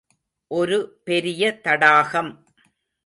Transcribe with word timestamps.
ஒரு 0.51 1.01
பெரிய 1.03 1.59
தடாகம். 1.59 2.45